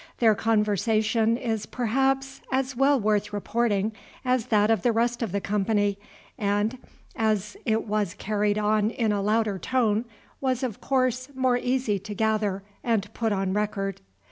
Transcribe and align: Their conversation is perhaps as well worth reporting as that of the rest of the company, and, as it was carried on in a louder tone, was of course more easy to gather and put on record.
Their 0.17 0.33
conversation 0.33 1.37
is 1.37 1.67
perhaps 1.67 2.41
as 2.51 2.75
well 2.75 2.99
worth 2.99 3.31
reporting 3.31 3.91
as 4.25 4.47
that 4.47 4.71
of 4.71 4.81
the 4.81 4.91
rest 4.91 5.21
of 5.21 5.31
the 5.31 5.39
company, 5.39 5.99
and, 6.39 6.79
as 7.15 7.55
it 7.65 7.85
was 7.85 8.15
carried 8.15 8.57
on 8.57 8.89
in 8.89 9.11
a 9.11 9.21
louder 9.21 9.59
tone, 9.59 10.05
was 10.39 10.63
of 10.63 10.81
course 10.81 11.29
more 11.35 11.57
easy 11.59 11.99
to 11.99 12.15
gather 12.15 12.63
and 12.83 13.13
put 13.13 13.31
on 13.31 13.53
record. 13.53 14.01